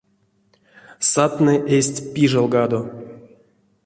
Садтнэ 1.11 1.55
эзть 1.75 1.99
пижелгадо. 2.13 2.81